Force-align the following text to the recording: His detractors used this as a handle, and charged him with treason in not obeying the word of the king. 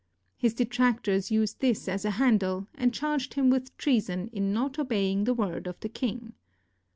His 0.35 0.55
detractors 0.55 1.29
used 1.29 1.59
this 1.59 1.87
as 1.87 2.05
a 2.05 2.09
handle, 2.17 2.65
and 2.73 2.91
charged 2.91 3.35
him 3.35 3.51
with 3.51 3.77
treason 3.77 4.29
in 4.29 4.51
not 4.51 4.79
obeying 4.79 5.25
the 5.25 5.33
word 5.35 5.67
of 5.67 5.79
the 5.81 5.89
king. 5.89 6.33